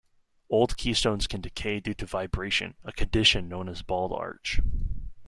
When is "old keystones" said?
0.49-1.27